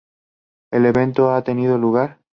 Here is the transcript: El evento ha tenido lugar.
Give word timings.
El 0.71 0.87
evento 0.87 1.29
ha 1.29 1.43
tenido 1.43 1.77
lugar. 1.77 2.17